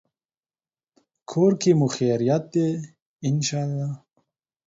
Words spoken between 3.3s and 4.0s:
شاءالله